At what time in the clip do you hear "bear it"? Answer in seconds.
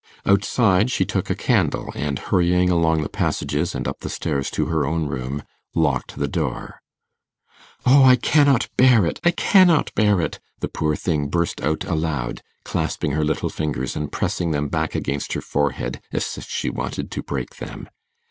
8.77-9.19, 9.93-10.39